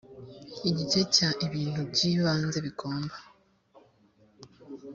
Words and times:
igice 0.69 0.99
cya 1.15 1.29
ii 1.35 1.43
ibintu 1.47 1.81
by 1.91 1.99
ibanze 2.11 2.57
bigomba 2.65 3.15